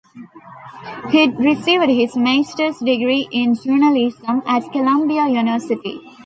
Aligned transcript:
He 1.11 1.29
received 1.29 1.89
his 1.91 2.15
Master's 2.17 2.79
Degree 2.79 3.27
in 3.31 3.53
journalism 3.53 4.41
at 4.47 4.63
Columbia 4.71 5.27
University. 5.29 6.01